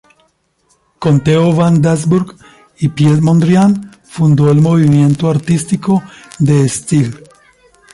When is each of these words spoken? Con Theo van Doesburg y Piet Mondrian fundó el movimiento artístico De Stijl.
Con 0.97 1.23
Theo 1.23 1.53
van 1.53 1.79
Doesburg 1.79 2.35
y 2.79 2.87
Piet 2.89 3.21
Mondrian 3.21 3.95
fundó 4.03 4.49
el 4.49 4.59
movimiento 4.59 5.29
artístico 5.29 6.01
De 6.39 6.67
Stijl. 6.67 7.21